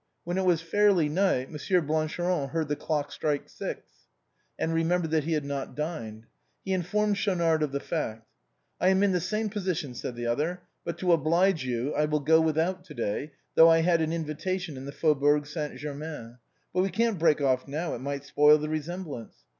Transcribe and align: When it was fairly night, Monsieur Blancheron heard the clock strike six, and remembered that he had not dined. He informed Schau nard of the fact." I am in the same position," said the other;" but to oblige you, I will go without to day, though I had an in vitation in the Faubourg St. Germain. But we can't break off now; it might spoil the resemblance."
When 0.23 0.39
it 0.39 0.45
was 0.45 0.63
fairly 0.63 1.09
night, 1.09 1.51
Monsieur 1.51 1.79
Blancheron 1.79 2.49
heard 2.49 2.69
the 2.69 2.75
clock 2.75 3.11
strike 3.11 3.47
six, 3.47 4.07
and 4.57 4.73
remembered 4.73 5.11
that 5.11 5.25
he 5.25 5.33
had 5.33 5.45
not 5.45 5.75
dined. 5.75 6.25
He 6.65 6.73
informed 6.73 7.17
Schau 7.19 7.35
nard 7.35 7.61
of 7.61 7.71
the 7.71 7.79
fact." 7.79 8.25
I 8.81 8.87
am 8.89 9.03
in 9.03 9.11
the 9.11 9.19
same 9.21 9.47
position," 9.51 9.93
said 9.93 10.15
the 10.15 10.25
other;" 10.25 10.61
but 10.85 10.97
to 10.97 11.13
oblige 11.13 11.63
you, 11.65 11.93
I 11.93 12.05
will 12.05 12.19
go 12.19 12.41
without 12.41 12.83
to 12.85 12.95
day, 12.95 13.33
though 13.53 13.69
I 13.69 13.81
had 13.81 14.01
an 14.01 14.11
in 14.11 14.25
vitation 14.25 14.75
in 14.75 14.85
the 14.85 14.91
Faubourg 14.91 15.45
St. 15.45 15.77
Germain. 15.77 16.39
But 16.73 16.81
we 16.81 16.89
can't 16.89 17.19
break 17.19 17.39
off 17.39 17.67
now; 17.67 17.93
it 17.93 17.99
might 17.99 18.23
spoil 18.25 18.57
the 18.57 18.69
resemblance." 18.69 19.35